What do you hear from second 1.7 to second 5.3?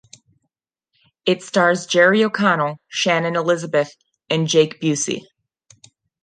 Jerry O'Connell, Shannon Elizabeth, and Jake Busey.